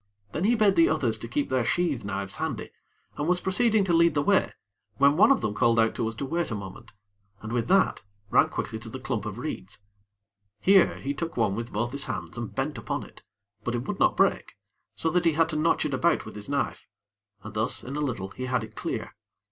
[0.31, 2.71] Then he bade the others keep their sheath knives handy,
[3.19, 4.51] and was proceeding to lead the way,
[4.97, 6.91] when one of them called out to us to wait a moment,
[7.43, 8.01] and, with that,
[8.31, 9.81] ran quickly to the clump of reeds.
[10.59, 13.21] Here, he took one with both his hands and bent upon it;
[13.63, 14.53] but it would not break,
[14.95, 16.87] so that he had to notch it about with his knife,
[17.43, 19.11] and thus, in a little, he had it clear.